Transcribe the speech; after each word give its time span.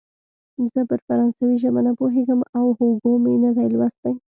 زه 0.73 0.81
پر 0.89 0.99
فرانسوي 1.07 1.55
ژبه 1.63 1.81
نه 1.87 1.91
پوهېږم 1.99 2.39
او 2.57 2.65
هوګو 2.77 3.13
مې 3.23 3.35
نه 3.43 3.51
دی 3.57 3.67
لوستی. 3.73 4.13